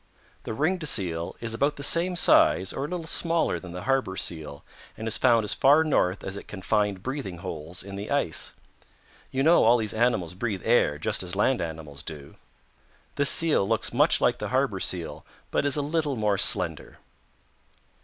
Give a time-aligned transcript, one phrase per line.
[0.45, 4.17] "The Ringed Seal is about the same size or a little smaller than the Harbor
[4.17, 4.63] Seal
[4.97, 8.53] and is found as far north as it can find breathing holes in the ice.
[9.29, 12.35] You know all these animals breathe air just as land animals do.
[13.13, 16.97] This Seal looks much like the Harbor Seal, but is a little more slender.